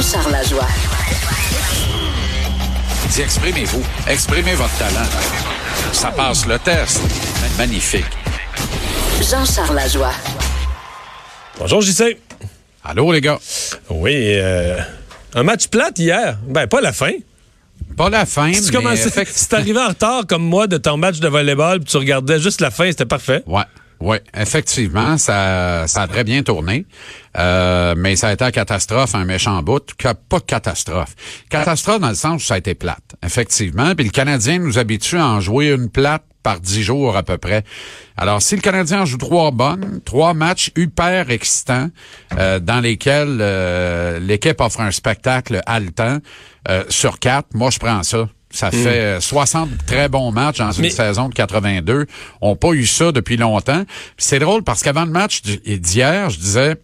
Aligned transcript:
Jean-Charles 0.00 0.32
Lajoie. 0.32 0.66
Dis, 3.10 3.20
exprimez-vous. 3.20 3.82
Exprimez 4.08 4.54
votre 4.54 4.74
talent. 4.78 5.06
Ça 5.92 6.10
passe 6.10 6.46
le 6.46 6.58
test. 6.58 7.02
Magnifique. 7.58 8.06
Jean-Charles 9.20 9.76
Lajoie. 9.76 10.12
Bonjour 11.58 11.82
JC. 11.82 12.16
Allô, 12.82 13.12
les 13.12 13.20
gars. 13.20 13.38
Oui, 13.90 14.14
euh, 14.16 14.78
un 15.34 15.42
match 15.42 15.68
plate 15.68 15.98
hier. 15.98 16.38
Ben, 16.46 16.66
pas 16.66 16.80
la 16.80 16.94
fin. 16.94 17.12
Pas 17.94 18.08
la 18.08 18.24
fin, 18.24 18.54
Si 18.54 18.70
tu 18.70 18.78
mais 18.78 18.96
si 18.96 19.48
t'arrivais 19.50 19.80
en 19.80 19.88
retard 19.88 20.26
comme 20.26 20.44
moi 20.44 20.66
de 20.66 20.78
ton 20.78 20.96
match 20.96 21.18
de 21.20 21.28
volleyball, 21.28 21.80
puis 21.80 21.90
tu 21.90 21.98
regardais 21.98 22.40
juste 22.40 22.62
la 22.62 22.70
fin, 22.70 22.86
c'était 22.86 23.04
parfait. 23.04 23.42
Ouais. 23.46 23.64
Oui, 24.00 24.16
effectivement, 24.34 25.18
ça, 25.18 25.86
ça 25.86 26.02
a 26.02 26.08
très 26.08 26.24
bien 26.24 26.42
tourné, 26.42 26.86
Euh, 27.38 27.94
mais 27.96 28.16
ça 28.16 28.28
a 28.28 28.32
été 28.32 28.44
une 28.44 28.50
catastrophe, 28.50 29.14
un 29.14 29.24
méchant 29.24 29.62
bout. 29.62 29.94
Pas 30.28 30.40
catastrophe. 30.40 31.14
Catastrophe 31.48 32.00
dans 32.00 32.08
le 32.08 32.16
sens 32.16 32.42
où 32.42 32.44
ça 32.44 32.54
a 32.54 32.58
été 32.58 32.74
plate, 32.74 33.14
effectivement. 33.24 33.94
Puis 33.94 34.06
le 34.06 34.10
Canadien 34.10 34.58
nous 34.58 34.78
habitue 34.78 35.16
à 35.16 35.26
en 35.26 35.40
jouer 35.40 35.68
une 35.70 35.90
plate 35.90 36.24
par 36.42 36.58
dix 36.58 36.82
jours 36.82 37.16
à 37.16 37.22
peu 37.22 37.38
près. 37.38 37.62
Alors, 38.16 38.42
si 38.42 38.56
le 38.56 38.62
Canadien 38.62 39.02
en 39.02 39.04
joue 39.04 39.18
trois 39.18 39.50
bonnes, 39.52 40.00
trois 40.04 40.34
matchs 40.34 40.72
hyper 40.76 41.30
excitants, 41.30 41.88
euh, 42.36 42.58
dans 42.58 42.80
lesquels 42.80 43.38
euh, 43.40 44.18
l'équipe 44.18 44.60
offre 44.60 44.80
un 44.80 44.90
spectacle 44.90 45.60
haletant 45.66 46.18
euh, 46.68 46.82
sur 46.88 47.18
quatre, 47.18 47.48
moi 47.54 47.70
je 47.70 47.78
prends 47.78 48.02
ça. 48.02 48.28
Ça 48.50 48.70
fait 48.72 49.00
euh, 49.00 49.20
60 49.20 49.68
très 49.86 50.08
bons 50.08 50.32
matchs 50.32 50.58
dans 50.58 50.72
une 50.72 50.82
Mais- 50.82 50.90
saison 50.90 51.28
de 51.28 51.34
82. 51.34 52.06
On 52.40 52.50
n'a 52.50 52.56
pas 52.56 52.72
eu 52.72 52.84
ça 52.84 53.12
depuis 53.12 53.36
longtemps. 53.36 53.84
C'est 54.18 54.40
drôle 54.40 54.62
parce 54.64 54.82
qu'avant 54.82 55.04
le 55.04 55.12
match 55.12 55.42
d'hier, 55.42 56.30
je 56.30 56.38
disais, 56.38 56.76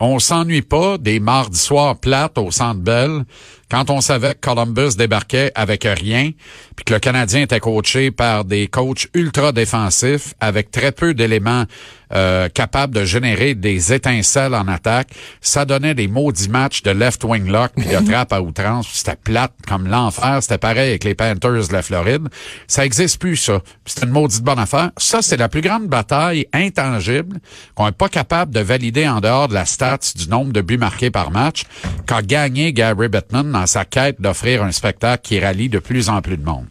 on 0.00 0.18
s'ennuie 0.18 0.62
pas 0.62 0.98
des 0.98 1.20
mardis 1.20 1.58
soirs 1.58 1.96
plates 1.96 2.36
au 2.36 2.50
Centre 2.50 2.80
Bell 2.80 3.24
quand 3.70 3.90
on 3.90 4.00
savait 4.00 4.34
que 4.34 4.40
Columbus 4.40 4.96
débarquait 4.96 5.52
avec 5.54 5.84
rien, 5.84 6.30
puis 6.76 6.84
que 6.84 6.94
le 6.94 7.00
Canadien 7.00 7.42
était 7.42 7.60
coaché 7.60 8.10
par 8.10 8.44
des 8.44 8.66
coachs 8.66 9.08
ultra 9.14 9.52
défensifs 9.52 10.34
avec 10.40 10.70
très 10.70 10.92
peu 10.92 11.14
d'éléments 11.14 11.64
euh, 12.12 12.48
capables 12.48 12.94
de 12.94 13.04
générer 13.04 13.54
des 13.54 13.92
étincelles 13.92 14.54
en 14.54 14.68
attaque. 14.68 15.08
Ça 15.40 15.64
donnait 15.64 15.94
des 15.94 16.06
maudits 16.06 16.48
matchs 16.48 16.82
de 16.82 16.90
left 16.90 17.24
wing 17.24 17.50
lock 17.50 17.72
puis 17.76 17.86
de 17.86 17.96
trappe 18.10 18.32
à 18.32 18.40
outrance. 18.40 18.86
puis 18.86 18.98
C'était 18.98 19.16
plate 19.16 19.52
comme 19.66 19.88
l'enfer. 19.88 20.38
C'était 20.40 20.58
pareil 20.58 20.90
avec 20.90 21.04
les 21.04 21.14
Panthers 21.14 21.68
de 21.68 21.72
la 21.72 21.82
Floride. 21.82 22.28
Ça 22.68 22.84
existe 22.84 23.20
plus, 23.20 23.36
ça. 23.36 23.60
Puis 23.84 23.94
C'est 23.96 24.04
une 24.04 24.10
maudite 24.10 24.42
bonne 24.42 24.58
affaire. 24.58 24.90
Ça, 24.96 25.22
c'est 25.22 25.36
la 25.36 25.48
plus 25.48 25.60
grande 25.60 25.88
bataille 25.88 26.46
intangible 26.52 27.38
qu'on 27.74 27.86
n'est 27.86 27.92
pas 27.92 28.08
capable 28.08 28.54
de 28.54 28.60
valider 28.60 29.08
en 29.08 29.20
dehors 29.20 29.48
de 29.48 29.54
la 29.54 29.64
stats 29.64 30.12
du 30.14 30.28
nombre 30.28 30.52
de 30.52 30.60
buts 30.60 30.78
marqués 30.78 31.10
par 31.10 31.30
match 31.30 31.64
qu'a 32.06 32.22
gagné 32.22 32.72
Gary 32.72 33.08
Bettman 33.08 33.53
dans 33.54 33.66
sa 33.66 33.84
quête 33.84 34.20
d'offrir 34.20 34.62
un 34.62 34.72
spectacle 34.72 35.26
qui 35.26 35.40
rallie 35.40 35.68
de 35.68 35.78
plus 35.78 36.08
en 36.08 36.20
plus 36.20 36.36
de 36.36 36.44
monde. 36.44 36.66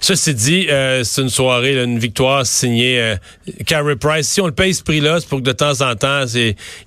Ceci 0.00 0.34
dit, 0.34 0.66
euh, 0.68 1.04
c'est 1.04 1.22
une 1.22 1.30
soirée, 1.30 1.74
là, 1.74 1.84
une 1.84 1.98
victoire 1.98 2.44
signée 2.44 3.00
euh, 3.00 3.16
Carey 3.66 3.96
Price. 3.96 4.28
Si 4.28 4.40
on 4.40 4.46
le 4.46 4.52
paye 4.52 4.74
ce 4.74 4.82
prix-là, 4.82 5.20
c'est 5.20 5.28
pour 5.28 5.38
que 5.38 5.44
de 5.44 5.52
temps 5.52 5.80
en 5.80 5.94
temps, 5.94 6.24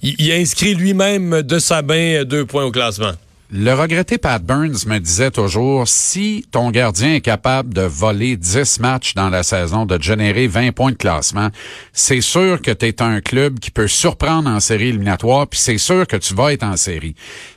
il 0.02 0.31
inscrit 0.31 0.75
lui-même 0.75 1.42
de 1.42 1.59
sa 1.59 1.81
main 1.81 2.19
euh, 2.19 2.23
deux 2.23 2.45
points 2.45 2.66
au 2.66 2.72
classement. 2.72 3.14
Le 3.53 3.73
regretté 3.73 4.17
Pat 4.17 4.42
Burns 4.42 4.86
me 4.88 4.97
disait 4.99 5.30
toujours, 5.30 5.86
si 5.86 6.45
ton 6.52 6.72
gardien 6.72 7.16
est 7.16 7.22
capable 7.22 7.73
de 7.73 7.81
voler 7.81 8.38
10 8.38 8.80
matchs 8.80 9.14
dans 9.14 9.30
la 9.30 9.44
saison, 9.44 9.86
de 9.86 10.02
générer 10.02 10.47
20 10.47 10.72
points 10.72 10.92
de 10.92 10.95
classement, 10.95 11.49
c'est 11.92 12.22
sûr 12.22 12.61
que 12.61 12.72
tu 12.72 12.86
es 12.86 13.02
un 13.02 13.19
club 13.19 13.59
qui 13.59 13.69
peut 13.69 13.89
surprendre 13.89 14.49
en 14.49 14.61
série 14.61 14.88
éliminatoire, 14.88 15.47
puis 15.47 15.59
c'est 15.59 15.77
sûr 15.77 16.08
que 16.08 16.16
tu 16.16 16.33
vas 16.33 16.53
être 16.53 16.64
en 16.64 16.77
série. 16.77 17.14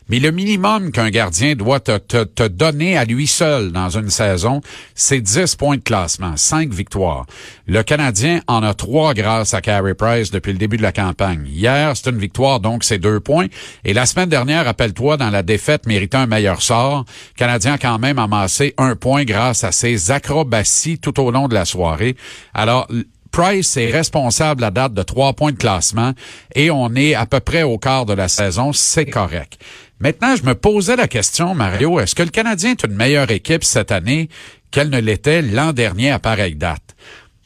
Mais 0.09 0.19
le 0.19 0.31
minimum 0.31 0.93
qu'un 0.93 1.11
gardien 1.11 1.55
doit 1.55 1.81
te, 1.81 1.97
te, 1.99 2.47
donner 2.47 2.97
à 2.97 3.05
lui 3.05 3.27
seul 3.27 3.73
dans 3.73 3.89
une 3.89 4.11
saison, 4.11 4.61
c'est 4.95 5.21
10 5.21 5.57
points 5.57 5.77
de 5.77 5.83
classement, 5.83 6.37
5 6.37 6.73
victoires. 6.73 7.27
Le 7.67 7.83
Canadien 7.83 8.41
en 8.47 8.63
a 8.63 8.75
3 8.75 9.15
grâce 9.15 9.55
à 9.55 9.61
Carey 9.61 9.95
Price 9.95 10.31
depuis 10.31 10.53
le 10.53 10.59
début 10.59 10.77
de 10.77 10.83
la 10.83 10.93
campagne. 10.93 11.47
Hier, 11.47 11.97
c'est 11.97 12.11
une 12.11 12.19
victoire, 12.19 12.61
donc 12.61 12.85
c'est 12.85 12.99
2 12.99 13.21
points. 13.21 13.47
Et 13.85 13.95
la 13.95 14.05
semaine 14.05 14.29
dernière, 14.29 14.67
rappelle-toi, 14.67 15.17
dans 15.17 15.31
la 15.31 15.43
défaite 15.43 15.87
méritant 15.87 16.21
un 16.21 16.27
meilleur 16.27 16.61
sort, 16.61 17.05
le 17.35 17.39
Canadien 17.39 17.75
a 17.75 17.79
quand 17.79 17.99
même 17.99 18.19
amassé 18.19 18.75
un 18.77 18.97
point 18.97 19.25
grâce 19.25 19.65
à 19.65 19.73
ses 19.73 20.11
acrobaties 20.11 20.99
tout 20.99 21.19
au 21.19 21.31
long 21.31 21.49
de 21.49 21.55
la 21.55 21.65
soirée. 21.65 22.17
Alors, 22.53 22.89
Price 23.35 23.77
est 23.77 23.91
responsable 23.91 24.63
à 24.63 24.71
date 24.71 24.95
de 24.95 25.03
trois 25.03 25.33
points 25.33 25.51
de 25.51 25.57
classement 25.57 26.13
et 26.55 26.71
on 26.71 26.95
est 26.95 27.15
à 27.15 27.27
peu 27.27 27.41
près 27.41 27.65
au 27.65 27.79
quart 27.79 28.07
de 28.07 28.13
la 28.13 28.29
saison. 28.29 28.73
C'est 28.73 29.07
correct. 29.07 29.59
Maintenant, 29.99 30.37
je 30.37 30.45
me 30.45 30.55
posais 30.55 30.95
la 30.95 31.09
question, 31.09 31.53
Mario, 31.53 31.99
est-ce 31.99 32.15
que 32.15 32.23
le 32.23 32.29
Canadien 32.29 32.71
est 32.73 32.85
une 32.85 32.95
meilleure 32.95 33.33
équipe 33.33 33.65
cette 33.65 33.91
année 33.91 34.29
qu'elle 34.71 34.89
ne 34.89 35.01
l'était 35.01 35.43
l'an 35.43 35.73
dernier 35.73 36.13
à 36.13 36.21
pareille 36.21 36.55
date? 36.55 36.95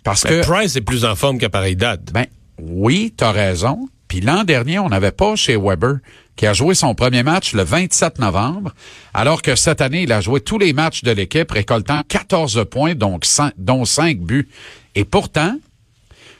Parce 0.05 0.25
Ben, 0.25 0.43
que, 0.43 0.47
Price 0.47 0.77
est 0.77 0.83
plus 0.83 1.07
en 1.07 1.15
forme 1.17 1.39
qu'à 1.39 1.49
pareille 1.49 1.77
date. 1.77 2.13
ben, 2.13 2.27
oui, 2.61 3.15
t'as 3.17 3.33
raison. 3.33 3.89
Puis 4.09 4.21
l'an 4.21 4.45
dernier, 4.45 4.79
on 4.79 4.91
n'avait 4.91 5.11
pas 5.11 5.37
chez 5.37 5.57
Weber, 5.57 6.01
qui 6.37 6.47
a 6.47 6.53
joué 6.53 6.75
son 6.75 6.95
premier 6.95 7.23
match 7.23 7.55
le 7.55 7.63
27 7.63 8.19
novembre, 8.19 8.75
alors 9.15 9.41
que 9.41 9.57
cette 9.57 9.81
année, 9.81 10.03
il 10.03 10.13
a 10.13 10.21
joué 10.21 10.41
tous 10.43 10.59
les 10.59 10.75
matchs 10.75 11.03
de 11.03 11.13
l'équipe, 11.13 11.51
récoltant 11.51 12.03
14 12.07 12.67
points, 12.71 12.95
donc 12.95 13.25
dont 13.57 13.87
5 13.87 14.19
buts. 14.19 14.49
Et 14.95 15.05
pourtant, 15.07 15.57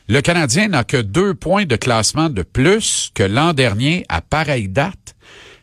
le 0.09 0.23
Canadien 0.23 0.69
n'a 0.69 0.85
que 0.85 0.97
deux 0.97 1.35
points 1.35 1.67
de 1.67 1.77
classement 1.77 2.31
de 2.31 2.43
plus 2.43 3.11
que 3.15 3.23
l'an 3.23 3.53
dernier 3.53 4.07
à 4.09 4.23
pareille 4.23 4.69
date. 4.69 5.15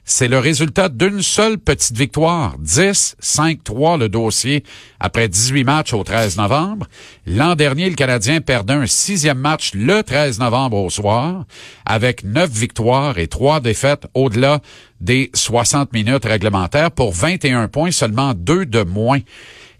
C'est 0.08 0.28
le 0.28 0.38
résultat 0.38 0.88
d'une 0.88 1.24
seule 1.24 1.58
petite 1.58 1.98
victoire, 1.98 2.56
10-5-3 2.60 3.98
le 3.98 4.08
dossier 4.08 4.64
après 5.00 5.28
18 5.28 5.64
matchs 5.64 5.94
au 5.96 6.04
13 6.04 6.38
novembre. 6.38 6.86
L'an 7.26 7.56
dernier, 7.56 7.90
le 7.90 7.96
Canadien 7.96 8.40
perdait 8.40 8.74
un 8.74 8.86
sixième 8.86 9.40
match 9.40 9.72
le 9.74 10.04
13 10.04 10.38
novembre 10.38 10.78
au 10.78 10.92
soir 10.92 11.46
avec 11.88 12.24
neuf 12.24 12.52
victoires 12.52 13.18
et 13.18 13.28
trois 13.28 13.62
défaites 13.62 14.06
au-delà 14.14 14.60
des 15.02 15.32
60 15.34 15.92
minutes 15.92 16.26
réglementaires 16.26 16.92
pour 16.92 17.12
21 17.12 17.68
points, 17.68 17.90
seulement 17.90 18.36
deux 18.36 18.68
de 18.68 18.84
moins. 18.84 19.22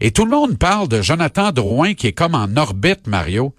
Et 0.02 0.10
tout 0.10 0.26
le 0.26 0.32
monde 0.32 0.58
parle 0.58 0.88
de 0.88 1.04
Jonathan 1.04 1.52
Drouin 1.52 1.94
qui 1.94 2.08
est 2.08 2.14
comme 2.14 2.34
en 2.34 2.48
orbite, 2.58 3.06
Mario. 3.06 3.54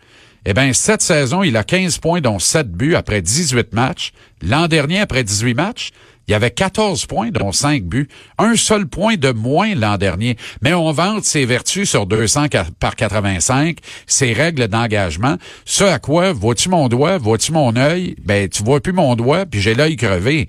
Eh 0.48 0.54
bien, 0.54 0.72
cette 0.72 1.02
saison, 1.02 1.42
il 1.42 1.56
a 1.56 1.64
15 1.64 1.98
points, 1.98 2.20
dont 2.20 2.38
7 2.38 2.70
buts 2.70 2.94
après 2.94 3.20
18 3.20 3.72
matchs. 3.72 4.12
L'an 4.42 4.68
dernier, 4.68 5.00
après 5.00 5.24
18 5.24 5.54
matchs, 5.54 5.90
il 6.28 6.32
y 6.32 6.34
avait 6.34 6.52
14 6.52 7.06
points, 7.06 7.30
dont 7.30 7.50
5 7.50 7.82
buts. 7.82 8.08
Un 8.38 8.54
seul 8.54 8.86
point 8.86 9.16
de 9.16 9.30
moins 9.32 9.74
l'an 9.74 9.96
dernier. 9.96 10.36
Mais 10.62 10.72
on 10.72 10.92
vante 10.92 11.24
ses 11.24 11.44
vertus 11.46 11.90
sur 11.90 12.06
200 12.06 12.46
ca- 12.52 12.66
par 12.78 12.94
85, 12.94 13.78
ses 14.06 14.32
règles 14.32 14.68
d'engagement. 14.68 15.36
Ce 15.64 15.82
à 15.82 15.98
quoi, 15.98 16.32
vois-tu 16.32 16.68
mon 16.68 16.88
doigt, 16.88 17.18
vois-tu 17.18 17.50
mon 17.50 17.74
œil? 17.76 18.14
Ben, 18.24 18.48
tu 18.48 18.62
vois 18.62 18.80
plus 18.80 18.92
mon 18.92 19.16
doigt, 19.16 19.46
puis 19.46 19.60
j'ai 19.60 19.74
l'œil 19.74 19.96
crevé. 19.96 20.46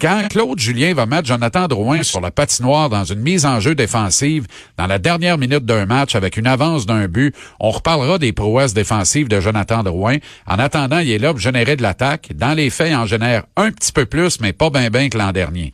Quand 0.00 0.26
Claude 0.28 0.58
Julien 0.58 0.94
va 0.94 1.06
mettre 1.06 1.28
Jonathan 1.28 1.68
Drouin 1.68 2.02
sur 2.02 2.20
la 2.20 2.32
patinoire 2.32 2.90
dans 2.90 3.04
une 3.04 3.20
mise 3.20 3.46
en 3.46 3.60
jeu 3.60 3.76
défensive 3.76 4.46
dans 4.76 4.86
la 4.88 4.98
dernière 4.98 5.38
minute 5.38 5.64
d'un 5.64 5.86
match 5.86 6.16
avec 6.16 6.36
une 6.36 6.48
avance 6.48 6.86
d'un 6.86 7.06
but, 7.06 7.34
on 7.60 7.70
reparlera 7.70 8.18
des 8.18 8.32
prouesses 8.32 8.74
défensives 8.74 9.28
de 9.28 9.40
Jonathan 9.40 9.84
Drouin. 9.84 10.16
En 10.46 10.58
attendant, 10.58 10.98
il 10.98 11.10
est 11.10 11.18
là 11.18 11.30
pour 11.30 11.38
générer 11.38 11.76
de 11.76 11.82
l'attaque. 11.82 12.30
Dans 12.34 12.52
les 12.52 12.68
faits, 12.68 12.90
il 12.90 12.96
en 12.96 13.06
génère 13.06 13.44
un 13.56 13.70
petit 13.70 13.92
peu 13.92 14.06
plus, 14.06 14.40
mais 14.40 14.52
pas 14.52 14.70
bien 14.70 14.90
bien 14.90 15.08
que 15.08 15.16
l'an 15.16 15.30
dernier. 15.30 15.72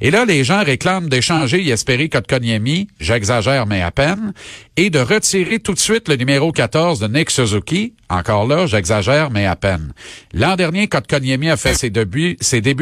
Et 0.00 0.10
là, 0.10 0.26
les 0.26 0.44
gens 0.44 0.62
réclament 0.62 1.08
d'échanger 1.08 1.62
Yesperi 1.62 2.10
Kotkaniemi, 2.10 2.88
j'exagère 3.00 3.66
mais 3.66 3.80
à 3.80 3.90
peine, 3.90 4.34
et 4.76 4.90
de 4.90 4.98
retirer 4.98 5.58
tout 5.58 5.72
de 5.72 5.78
suite 5.78 6.08
le 6.08 6.16
numéro 6.16 6.52
14 6.52 7.00
de 7.00 7.08
Nick 7.08 7.30
Suzuki. 7.30 7.94
Encore 8.08 8.46
là, 8.46 8.66
j'exagère 8.66 9.30
mais 9.30 9.46
à 9.46 9.56
peine. 9.56 9.92
L'an 10.32 10.56
dernier, 10.56 10.88
Kotkaniemi 10.88 11.50
a 11.50 11.56
fait 11.56 11.74
ses 11.74 11.90
débuts, 11.90 12.36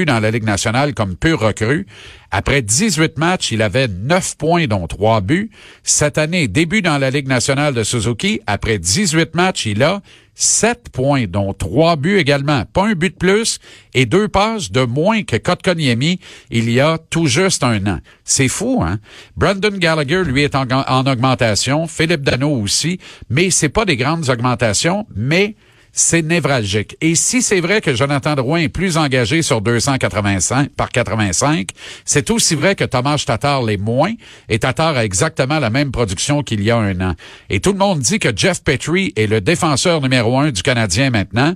dans 0.04 0.20
la 0.20 0.30
Ligue 0.30 0.44
nationale 0.44 0.94
comme 0.94 1.16
pur 1.16 1.40
recrue. 1.40 1.86
Après 2.30 2.62
18 2.62 3.18
matchs, 3.18 3.52
il 3.52 3.62
avait 3.62 3.88
9 3.88 4.36
points, 4.36 4.66
dont 4.66 4.86
3 4.86 5.20
buts. 5.20 5.50
Cette 5.82 6.18
année, 6.18 6.48
début 6.48 6.82
dans 6.82 6.98
la 6.98 7.10
Ligue 7.10 7.28
nationale 7.28 7.74
de 7.74 7.82
Suzuki. 7.82 8.40
Après 8.46 8.78
18 8.78 9.34
matchs, 9.34 9.66
il 9.66 9.82
a 9.82 10.00
7 10.34 10.88
points, 10.90 11.26
dont 11.26 11.52
3 11.52 11.96
buts 11.96 12.18
également. 12.18 12.64
Pas 12.64 12.86
un 12.86 12.94
but 12.94 13.12
de 13.12 13.18
plus 13.18 13.58
et 13.94 14.06
deux 14.06 14.28
passes 14.28 14.72
de 14.72 14.82
moins 14.82 15.22
que 15.22 15.36
Kotkaniemi 15.36 16.20
il 16.50 16.70
y 16.70 16.80
a 16.80 16.98
tout 17.10 17.26
juste 17.26 17.62
un 17.62 17.86
an. 17.86 17.98
C'est 18.24 18.48
fou, 18.48 18.82
hein? 18.82 18.98
Brandon 19.36 19.76
Gallagher, 19.76 20.24
lui, 20.24 20.42
est 20.42 20.54
en, 20.54 20.66
en 20.70 21.06
augmentation. 21.06 21.86
Philippe 21.86 22.22
Dano 22.22 22.50
aussi. 22.50 22.98
Mais 23.30 23.50
c'est 23.50 23.68
pas 23.68 23.84
des 23.84 23.96
grandes 23.96 24.28
augmentations, 24.30 25.06
mais 25.14 25.54
c'est 25.92 26.22
névralgique. 26.22 26.96
Et 27.00 27.14
si 27.14 27.42
c'est 27.42 27.60
vrai 27.60 27.80
que 27.80 27.94
Jonathan 27.94 28.34
Drouin 28.34 28.60
est 28.60 28.68
plus 28.68 28.96
engagé 28.96 29.42
sur 29.42 29.60
285 29.60 30.70
par 30.70 30.88
85, 30.88 31.68
c'est 32.04 32.30
aussi 32.30 32.54
vrai 32.54 32.74
que 32.74 32.84
Thomas 32.84 33.22
Tatar 33.24 33.62
l'est 33.62 33.76
moins 33.76 34.12
et 34.48 34.58
Tatar 34.58 34.96
a 34.96 35.04
exactement 35.04 35.58
la 35.58 35.70
même 35.70 35.92
production 35.92 36.42
qu'il 36.42 36.62
y 36.62 36.70
a 36.70 36.78
un 36.78 36.98
an. 37.00 37.14
Et 37.50 37.60
tout 37.60 37.72
le 37.72 37.78
monde 37.78 38.00
dit 38.00 38.18
que 38.18 38.30
Jeff 38.34 38.64
Petrie 38.64 39.12
est 39.16 39.26
le 39.26 39.40
défenseur 39.40 40.00
numéro 40.00 40.38
un 40.38 40.50
du 40.50 40.62
Canadien 40.62 41.10
maintenant. 41.10 41.54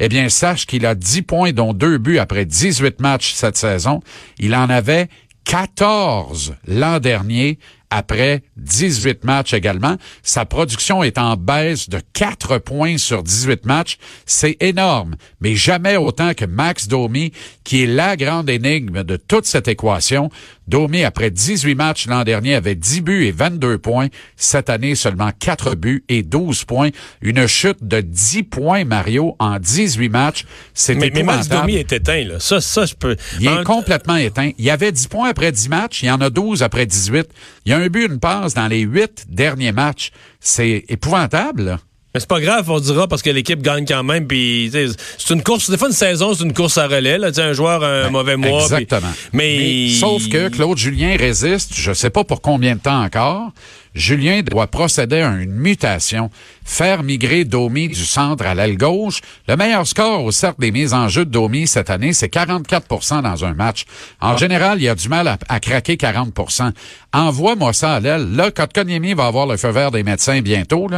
Eh 0.00 0.08
bien, 0.08 0.28
sache 0.28 0.66
qu'il 0.66 0.84
a 0.84 0.94
10 0.94 1.22
points 1.22 1.52
dont 1.52 1.72
deux 1.72 1.98
buts 1.98 2.18
après 2.18 2.44
18 2.44 3.00
matchs 3.00 3.34
cette 3.34 3.56
saison. 3.56 4.00
Il 4.38 4.54
en 4.54 4.68
avait 4.68 5.08
14 5.44 6.56
l'an 6.66 6.98
dernier 6.98 7.58
après 7.90 8.42
18 8.56 9.24
matchs 9.24 9.54
également. 9.54 9.96
Sa 10.22 10.44
production 10.44 11.02
est 11.02 11.18
en 11.18 11.36
baisse 11.36 11.88
de 11.88 12.00
4 12.12 12.58
points 12.58 12.98
sur 12.98 13.22
18 13.22 13.66
matchs. 13.66 13.98
C'est 14.24 14.56
énorme, 14.60 15.16
mais 15.40 15.54
jamais 15.54 15.96
autant 15.96 16.34
que 16.34 16.44
Max 16.44 16.88
Domi, 16.88 17.32
qui 17.64 17.82
est 17.82 17.86
la 17.86 18.16
grande 18.16 18.50
énigme 18.50 19.02
de 19.02 19.16
toute 19.16 19.46
cette 19.46 19.68
équation. 19.68 20.30
Domi, 20.68 21.04
après 21.04 21.30
18 21.30 21.74
matchs 21.76 22.06
l'an 22.08 22.24
dernier, 22.24 22.56
avait 22.56 22.74
10 22.74 23.00
buts 23.02 23.24
et 23.26 23.30
22 23.30 23.78
points. 23.78 24.08
Cette 24.36 24.68
année, 24.68 24.94
seulement 24.94 25.30
4 25.38 25.76
buts 25.76 26.04
et 26.08 26.22
12 26.22 26.64
points. 26.64 26.90
Une 27.22 27.46
chute 27.46 27.82
de 27.82 28.00
10 28.00 28.42
points, 28.44 28.84
Mario, 28.84 29.36
en 29.38 29.58
18 29.58 30.08
matchs. 30.08 30.44
C'est 30.74 30.96
mais, 30.96 31.10
mais 31.14 31.22
Max 31.22 31.48
Domi 31.48 31.76
est 31.76 31.92
éteint, 31.92 32.24
là. 32.24 32.40
Ça, 32.40 32.60
ça, 32.60 32.84
je 32.84 32.94
peux... 32.94 33.16
Il 33.40 33.46
est 33.46 33.64
complètement 33.64 34.16
éteint. 34.16 34.50
Il 34.58 34.64
y 34.64 34.70
avait 34.70 34.90
10 34.90 35.06
points 35.06 35.28
après 35.28 35.52
10 35.52 35.68
matchs. 35.68 36.02
Il 36.02 36.06
y 36.06 36.10
en 36.10 36.20
a 36.20 36.30
12 36.30 36.62
après 36.62 36.86
18. 36.86 37.28
Il 37.64 37.70
y 37.70 37.72
a 37.72 37.75
un 37.76 37.88
but, 37.88 38.06
une 38.06 38.18
passe 38.18 38.54
dans 38.54 38.68
les 38.68 38.80
8 38.80 39.26
derniers 39.28 39.72
matchs. 39.72 40.10
C'est 40.40 40.84
épouvantable, 40.88 41.62
là. 41.62 41.78
Mais 42.16 42.20
c'est 42.20 42.30
pas 42.30 42.40
grave, 42.40 42.70
on 42.70 42.80
dira, 42.80 43.06
parce 43.08 43.20
que 43.20 43.28
l'équipe 43.28 43.60
gagne 43.60 43.84
quand 43.84 44.02
même. 44.02 44.26
Puis 44.26 44.72
c'est 44.72 45.34
une 45.34 45.42
course, 45.42 45.68
des 45.68 45.76
fois 45.76 45.88
une 45.88 45.94
saison, 45.94 46.32
c'est 46.32 46.44
une 46.44 46.54
course 46.54 46.78
à 46.78 46.86
relais. 46.86 47.18
Là, 47.18 47.28
un 47.36 47.52
joueur 47.52 47.84
un 47.84 48.04
ben, 48.04 48.10
mauvais 48.10 48.36
mois. 48.38 48.62
Exactement. 48.62 49.12
mais... 49.34 49.90
sauf 49.90 50.26
que 50.30 50.48
Claude 50.48 50.78
Julien 50.78 51.14
résiste, 51.18 51.74
je 51.74 51.92
sais 51.92 52.08
pas 52.08 52.24
pour 52.24 52.40
combien 52.40 52.74
de 52.74 52.80
temps 52.80 53.02
encore. 53.02 53.52
Julien 53.96 54.42
doit 54.42 54.66
procéder 54.66 55.22
à 55.22 55.30
une 55.36 55.52
mutation, 55.52 56.30
faire 56.64 57.02
migrer 57.02 57.44
Domi 57.44 57.88
du 57.88 58.04
centre 58.04 58.44
à 58.44 58.54
l'aile 58.54 58.76
gauche. 58.76 59.20
Le 59.48 59.56
meilleur 59.56 59.86
score 59.86 60.22
au 60.22 60.30
cercle 60.30 60.60
des 60.60 60.70
mises 60.70 60.92
en 60.92 61.08
jeu 61.08 61.24
de 61.24 61.30
Domi 61.30 61.66
cette 61.66 61.88
année, 61.88 62.12
c'est 62.12 62.32
44% 62.32 63.22
dans 63.22 63.44
un 63.44 63.54
match. 63.54 63.84
En 64.20 64.34
ah. 64.34 64.36
général, 64.36 64.78
il 64.78 64.84
y 64.84 64.88
a 64.88 64.94
du 64.94 65.08
mal 65.08 65.38
à, 65.48 65.60
craquer 65.60 65.94
40% 65.96 66.72
Envoie-moi 67.12 67.72
ça 67.72 67.94
à 67.94 68.00
l'aile. 68.00 68.32
Là, 68.32 68.50
Kotkaniemi 68.50 69.14
va 69.14 69.26
avoir 69.26 69.46
le 69.46 69.56
feu 69.56 69.70
vert 69.70 69.90
des 69.90 70.02
médecins 70.02 70.42
bientôt, 70.42 70.88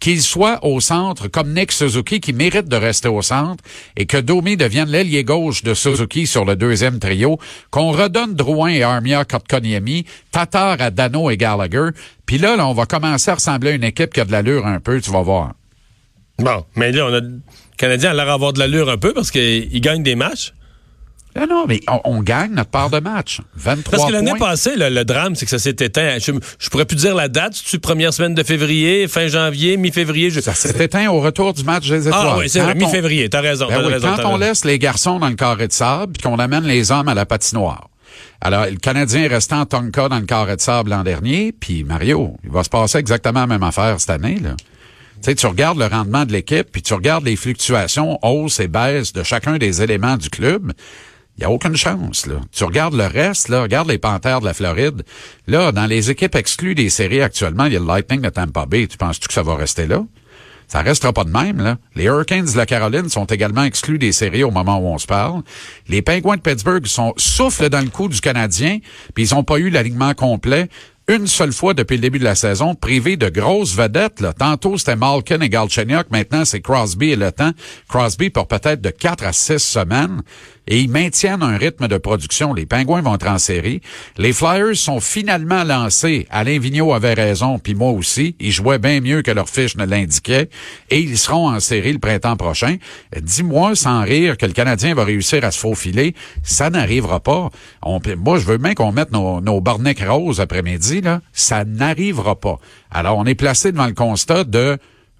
qu'il 0.00 0.20
soit 0.20 0.62
au 0.62 0.80
centre 0.80 1.28
comme 1.28 1.54
Nick 1.54 1.72
Suzuki, 1.72 2.20
qui 2.20 2.34
mérite 2.34 2.68
de 2.68 2.76
rester 2.76 3.08
au 3.08 3.22
centre, 3.22 3.64
et 3.96 4.04
que 4.04 4.18
Domi 4.18 4.58
devienne 4.58 4.90
l'ailier 4.90 5.24
gauche 5.24 5.62
de 5.62 5.72
Suzuki 5.72 6.26
sur 6.26 6.44
le 6.44 6.56
deuxième 6.56 6.98
trio, 6.98 7.38
qu'on 7.70 7.92
redonne 7.92 8.34
Drouin 8.34 8.68
et 8.68 8.82
Armia 8.82 9.24
Kotkaniemi, 9.24 10.04
Tatar 10.30 10.76
à 10.80 10.90
Dano 10.90 11.30
et 11.30 11.38
Gallagher, 11.38 11.88
puis 12.26 12.38
là, 12.38 12.56
là, 12.56 12.66
on 12.66 12.72
va 12.72 12.86
commencer 12.86 13.30
à 13.30 13.34
ressembler 13.34 13.70
à 13.70 13.74
une 13.74 13.84
équipe 13.84 14.12
qui 14.12 14.20
a 14.20 14.24
de 14.24 14.32
l'allure 14.32 14.66
un 14.66 14.80
peu, 14.80 15.00
tu 15.00 15.10
vas 15.10 15.22
voir. 15.22 15.52
Bon, 16.38 16.64
mais 16.76 16.92
là, 16.92 17.06
on 17.06 17.14
a... 17.14 17.20
Le 17.20 17.40
Canadien 17.76 18.10
a 18.10 18.14
l'air 18.14 18.26
d'avoir 18.26 18.52
de 18.52 18.58
l'allure 18.58 18.88
un 18.88 18.96
peu 18.96 19.12
parce 19.12 19.30
qu'il 19.30 19.80
gagne 19.80 20.02
des 20.02 20.14
matchs. 20.14 20.52
Non, 21.34 21.46
non, 21.46 21.64
mais 21.66 21.80
on, 22.04 22.22
gagne 22.22 22.52
notre 22.52 22.70
part 22.70 22.90
de 22.90 23.00
match. 23.00 23.40
23 23.56 23.90
Parce 23.90 24.08
que 24.08 24.12
l'année 24.12 24.38
passée, 24.38 24.72
le, 24.76 25.02
drame, 25.04 25.34
c'est 25.34 25.46
que 25.46 25.50
ça 25.50 25.58
s'est 25.58 25.70
éteint. 25.70 26.18
Je, 26.18 26.32
je, 26.58 26.68
pourrais 26.68 26.84
plus 26.84 26.96
dire 26.96 27.14
la 27.14 27.28
date. 27.28 27.54
C'est-tu 27.54 27.78
première 27.78 28.12
semaine 28.12 28.34
de 28.34 28.42
février, 28.42 29.08
fin 29.08 29.28
janvier, 29.28 29.78
mi-février? 29.78 30.30
Ça 30.30 30.52
s'est 30.52 30.84
éteint 30.84 31.08
au 31.10 31.20
retour 31.20 31.54
du 31.54 31.64
match 31.64 31.88
des 31.88 32.06
ah 32.06 32.10
étoiles. 32.10 32.26
Ah 32.28 32.36
oui, 32.38 32.48
c'est 32.50 32.74
mi-février. 32.74 33.30
T'as 33.30 33.40
raison. 33.40 33.66
Ben 33.68 33.78
raison 33.78 34.14
quand 34.14 34.32
on 34.32 34.36
laisse 34.36 34.66
les 34.66 34.78
garçons 34.78 35.18
dans 35.18 35.28
le 35.28 35.34
carré 35.34 35.68
de 35.68 35.72
sable 35.72 36.12
puis 36.12 36.22
qu'on 36.22 36.38
amène 36.38 36.64
les 36.64 36.92
hommes 36.92 37.08
à 37.08 37.14
la 37.14 37.24
patinoire. 37.24 37.88
Alors, 38.40 38.66
le 38.66 38.76
Canadien 38.76 39.22
est 39.22 39.28
resté 39.28 39.54
en 39.54 39.66
Tonka 39.66 40.08
dans 40.08 40.18
le 40.18 40.26
carré 40.26 40.56
de 40.56 40.60
sable 40.60 40.90
l'an 40.90 41.04
dernier, 41.04 41.52
puis 41.52 41.84
Mario, 41.84 42.36
il 42.44 42.50
va 42.50 42.64
se 42.64 42.70
passer 42.70 42.98
exactement 42.98 43.40
la 43.40 43.46
même 43.46 43.62
affaire 43.62 44.00
cette 44.00 44.10
année, 44.10 44.38
là. 44.40 44.56
Tu 45.22 45.46
regardes 45.46 45.78
le 45.78 45.86
rendement 45.86 46.24
de 46.24 46.32
l'équipe, 46.32 46.68
puis 46.72 46.82
tu 46.82 46.94
regardes 46.94 47.24
les 47.24 47.36
fluctuations, 47.36 48.18
hausse 48.22 48.58
et 48.58 48.66
baisse 48.66 49.12
de 49.12 49.22
chacun 49.22 49.56
des 49.56 49.80
éléments 49.80 50.16
du 50.16 50.28
club. 50.28 50.72
Il 51.36 51.40
n'y 51.40 51.44
a 51.44 51.50
aucune 51.50 51.76
chance, 51.76 52.26
là. 52.26 52.40
Tu 52.50 52.64
regardes 52.64 52.94
le 52.94 53.06
reste, 53.06 53.48
là, 53.48 53.62
regarde 53.62 53.88
les 53.88 53.98
Panthères 53.98 54.40
de 54.40 54.46
la 54.46 54.52
Floride. 54.52 55.04
Là, 55.46 55.70
dans 55.70 55.86
les 55.86 56.10
équipes 56.10 56.34
exclues 56.34 56.74
des 56.74 56.90
séries 56.90 57.22
actuellement, 57.22 57.66
il 57.66 57.72
y 57.72 57.76
a 57.76 57.78
le 57.78 57.86
Lightning 57.86 58.20
de 58.20 58.30
Tampa 58.30 58.66
Bay. 58.66 58.88
Tu 58.88 58.98
penses-tu 58.98 59.28
que 59.28 59.34
ça 59.34 59.44
va 59.44 59.54
rester 59.54 59.86
là? 59.86 60.04
Ça 60.72 60.80
restera 60.80 61.12
pas 61.12 61.24
de 61.24 61.30
même, 61.30 61.60
là. 61.60 61.76
Les 61.94 62.04
Hurricanes 62.04 62.46
de 62.46 62.56
la 62.56 62.64
Caroline 62.64 63.10
sont 63.10 63.26
également 63.26 63.62
exclus 63.62 63.98
des 63.98 64.10
séries 64.10 64.42
au 64.42 64.50
moment 64.50 64.78
où 64.78 64.86
on 64.86 64.96
se 64.96 65.06
parle. 65.06 65.42
Les 65.86 66.00
Penguins 66.00 66.36
de 66.36 66.40
Pittsburgh 66.40 66.86
sont 66.86 67.12
soufflent 67.18 67.68
dans 67.68 67.82
le 67.82 67.90
coup 67.90 68.08
du 68.08 68.22
Canadien, 68.22 68.78
puis 69.12 69.24
ils 69.24 69.34
ont 69.34 69.44
pas 69.44 69.58
eu 69.58 69.68
l'alignement 69.68 70.14
complet 70.14 70.70
une 71.12 71.26
seule 71.26 71.52
fois 71.52 71.74
depuis 71.74 71.96
le 71.96 72.00
début 72.00 72.18
de 72.18 72.24
la 72.24 72.34
saison, 72.34 72.74
privé 72.74 73.16
de 73.16 73.28
grosses 73.28 73.74
vedettes. 73.74 74.20
Là. 74.20 74.32
Tantôt, 74.32 74.78
c'était 74.78 74.96
Malkin 74.96 75.40
et 75.40 75.50
Galchenyuk. 75.50 76.10
Maintenant, 76.10 76.46
c'est 76.46 76.60
Crosby 76.60 77.10
et 77.10 77.16
le 77.16 77.30
temps. 77.30 77.50
Crosby 77.88 78.30
pour 78.30 78.48
peut-être 78.48 78.80
de 78.80 78.88
4 78.88 79.24
à 79.24 79.32
6 79.32 79.58
semaines 79.58 80.22
et 80.68 80.80
ils 80.80 80.88
maintiennent 80.88 81.42
un 81.42 81.56
rythme 81.56 81.88
de 81.88 81.98
production. 81.98 82.54
Les 82.54 82.66
Pingouins 82.66 83.02
vont 83.02 83.16
être 83.16 83.26
en 83.26 83.38
série. 83.38 83.80
Les 84.16 84.32
Flyers 84.32 84.76
sont 84.76 85.00
finalement 85.00 85.64
lancés. 85.64 86.26
Alain 86.30 86.58
Vigneault 86.58 86.94
avait 86.94 87.14
raison, 87.14 87.58
puis 87.58 87.74
moi 87.74 87.90
aussi. 87.90 88.36
Ils 88.38 88.52
jouaient 88.52 88.78
bien 88.78 89.00
mieux 89.00 89.22
que 89.22 89.32
leur 89.32 89.48
fiche 89.48 89.76
ne 89.76 89.84
l'indiquait. 89.84 90.48
Et 90.90 91.00
ils 91.00 91.18
seront 91.18 91.50
en 91.50 91.60
série 91.60 91.92
le 91.92 91.98
printemps 91.98 92.36
prochain. 92.36 92.76
Dis-moi 93.20 93.74
sans 93.74 94.02
rire 94.02 94.36
que 94.36 94.46
le 94.46 94.52
Canadien 94.52 94.94
va 94.94 95.04
réussir 95.04 95.44
à 95.44 95.50
se 95.50 95.58
faufiler. 95.58 96.14
Ça 96.42 96.70
n'arrivera 96.70 97.20
pas. 97.20 97.50
Moi, 97.84 98.38
je 98.38 98.46
veux 98.46 98.58
bien 98.58 98.74
qu'on 98.74 98.92
mette 98.92 99.10
nos, 99.12 99.40
nos 99.40 99.60
barnecs 99.60 100.02
roses 100.06 100.40
après-midi. 100.40 101.01
Ça 101.32 101.64
n'arrivera 101.64 102.38
pas. 102.38 102.58
Alors, 102.90 103.18
on 103.18 103.24
est 103.24 103.34
placé 103.34 103.72
devant 103.72 103.86
le 103.86 103.94
constat 103.94 104.44
de 104.44 104.78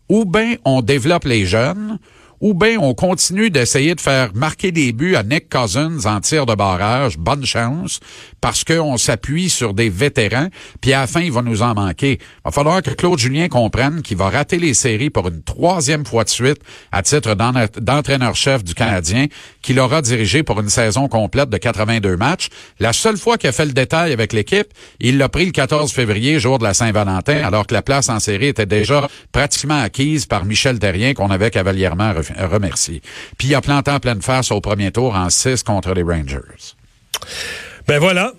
ou 0.08 0.24
bien 0.24 0.56
on 0.64 0.82
développe 0.82 1.24
les 1.24 1.46
jeunes, 1.46 1.98
ou 2.42 2.54
bien 2.54 2.76
on 2.80 2.92
continue 2.92 3.50
d'essayer 3.50 3.94
de 3.94 4.00
faire 4.00 4.34
marquer 4.34 4.72
des 4.72 4.92
buts 4.92 5.14
à 5.14 5.22
Nick 5.22 5.48
Cousins 5.48 6.04
en 6.06 6.20
tir 6.20 6.44
de 6.44 6.54
barrage, 6.56 7.16
bonne 7.16 7.46
chance, 7.46 8.00
parce 8.40 8.64
qu'on 8.64 8.96
s'appuie 8.98 9.48
sur 9.48 9.74
des 9.74 9.88
vétérans, 9.88 10.48
puis 10.80 10.92
à 10.92 11.02
la 11.02 11.06
fin, 11.06 11.20
il 11.20 11.30
va 11.30 11.40
nous 11.40 11.62
en 11.62 11.74
manquer. 11.74 12.18
Il 12.20 12.40
va 12.44 12.50
falloir 12.50 12.82
que 12.82 12.90
Claude 12.90 13.18
Julien 13.18 13.48
comprenne 13.48 14.02
qu'il 14.02 14.16
va 14.16 14.28
rater 14.28 14.58
les 14.58 14.74
séries 14.74 15.08
pour 15.08 15.28
une 15.28 15.42
troisième 15.44 16.04
fois 16.04 16.24
de 16.24 16.30
suite 16.30 16.60
à 16.90 17.02
titre 17.02 17.36
d'entraîneur-chef 17.80 18.64
du 18.64 18.74
Canadien, 18.74 19.26
qu'il 19.62 19.78
aura 19.80 20.02
dirigé 20.02 20.42
pour 20.42 20.60
une 20.60 20.68
saison 20.68 21.08
complète 21.08 21.48
de 21.48 21.56
82 21.56 22.16
matchs. 22.16 22.48
La 22.78 22.92
seule 22.92 23.16
fois 23.16 23.38
qu'il 23.38 23.48
a 23.48 23.52
fait 23.52 23.64
le 23.64 23.72
détail 23.72 24.12
avec 24.12 24.32
l'équipe, 24.32 24.66
il 25.00 25.18
l'a 25.18 25.28
pris 25.28 25.46
le 25.46 25.52
14 25.52 25.92
février, 25.92 26.38
jour 26.40 26.58
de 26.58 26.64
la 26.64 26.74
Saint-Valentin, 26.74 27.42
alors 27.44 27.66
que 27.66 27.74
la 27.74 27.82
place 27.82 28.08
en 28.08 28.18
série 28.18 28.48
était 28.48 28.66
déjà 28.66 29.08
pratiquement 29.30 29.80
acquise 29.80 30.26
par 30.26 30.44
Michel 30.44 30.78
Terrien, 30.78 31.14
qu'on 31.14 31.30
avait 31.30 31.50
cavalièrement 31.50 32.12
remercié. 32.38 33.00
Puis 33.38 33.48
il 33.48 33.54
a 33.54 33.60
planté 33.60 33.90
en 33.90 34.00
pleine 34.00 34.22
face 34.22 34.50
au 34.50 34.60
premier 34.60 34.90
tour 34.90 35.14
en 35.14 35.30
6 35.30 35.62
contre 35.62 35.94
les 35.94 36.02
Rangers. 36.02 36.40
Ben 37.86 37.98
voilà. 37.98 38.32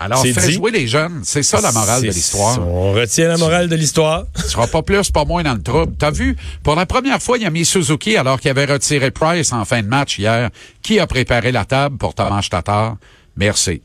Alors, 0.00 0.22
fais 0.22 0.52
jouer 0.52 0.70
les 0.70 0.86
jeunes. 0.86 1.22
C'est 1.24 1.42
ça 1.42 1.60
la 1.60 1.72
morale 1.72 2.02
de 2.02 2.06
l'histoire. 2.06 2.60
On 2.64 2.92
retient 2.92 3.26
la 3.26 3.36
morale 3.36 3.68
de 3.68 3.74
l'histoire. 3.74 4.26
Tu 4.36 4.52
seras 4.52 4.68
pas 4.68 4.82
plus, 4.82 5.10
pas 5.10 5.24
moins 5.24 5.42
dans 5.42 5.54
le 5.54 5.62
trouble. 5.62 5.92
T'as 5.98 6.12
vu, 6.12 6.36
pour 6.62 6.76
la 6.76 6.86
première 6.86 7.20
fois, 7.20 7.36
il 7.36 7.44
a 7.44 7.50
mis 7.50 7.64
Suzuki 7.64 8.16
alors 8.16 8.40
qu'il 8.40 8.50
avait 8.50 8.64
retiré 8.64 9.10
Price 9.10 9.52
en 9.52 9.64
fin 9.64 9.82
de 9.82 9.88
match 9.88 10.18
hier. 10.18 10.50
Qui 10.82 11.00
a 11.00 11.06
préparé 11.08 11.50
la 11.50 11.64
table 11.64 11.98
pour 11.98 12.14
Thomas 12.14 12.46
Tatar? 12.48 12.96
Merci. 13.36 13.82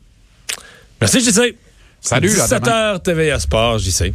Merci, 1.00 1.20
JC. 1.20 1.56
Salut. 2.00 2.28
17h 2.28 3.02
TVA 3.02 3.40
Sport, 3.40 3.78
JC. 3.78 4.12